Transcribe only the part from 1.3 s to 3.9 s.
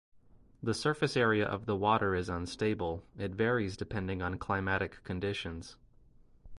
of the water is unstable, it varies